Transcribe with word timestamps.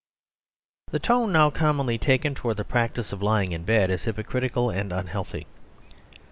The 0.89 0.97
tone 0.97 1.31
now 1.31 1.51
commonly 1.51 1.99
taken 1.99 2.33
toward 2.33 2.57
the 2.57 2.63
practice 2.63 3.11
of 3.13 3.21
lying 3.21 3.51
in 3.51 3.65
bed 3.65 3.91
is 3.91 4.05
hypocritical 4.05 4.71
and 4.71 4.91
unhealthy. 4.91 5.45